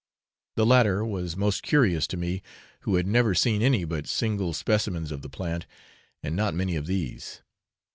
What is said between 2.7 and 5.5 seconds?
who had never seen any but single specimens of the